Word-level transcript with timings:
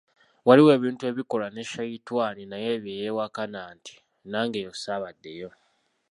Waliwo 0.47 0.69
ebintu 0.77 1.03
ebikolwa 1.11 1.47
ne 1.51 1.63
Shaitwani 1.71 2.43
naye 2.51 2.71
bye 2.83 2.97
yeewakana 2.99 3.59
nti,"nange 3.75 4.57
eyo 4.61 4.71
ssaabaddeyo". 4.75 5.49